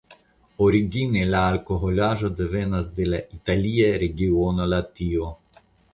Origine 0.67 1.21
la 1.33 1.41
alkoholaĵo 1.49 2.31
devenas 2.39 2.89
de 2.97 3.07
la 3.11 3.19
italia 3.41 3.93
regiono 4.05 4.69
Latio. 4.75 5.29